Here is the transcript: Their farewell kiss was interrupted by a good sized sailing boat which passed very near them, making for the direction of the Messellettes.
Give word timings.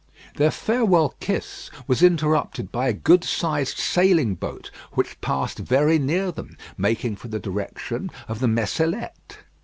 Their 0.37 0.49
farewell 0.49 1.13
kiss 1.19 1.69
was 1.85 2.01
interrupted 2.01 2.71
by 2.71 2.87
a 2.87 2.91
good 2.93 3.23
sized 3.23 3.77
sailing 3.77 4.33
boat 4.33 4.71
which 4.93 5.21
passed 5.21 5.59
very 5.59 5.99
near 5.99 6.31
them, 6.31 6.57
making 6.75 7.17
for 7.17 7.27
the 7.27 7.37
direction 7.37 8.09
of 8.27 8.39
the 8.39 8.47
Messellettes. 8.47 9.37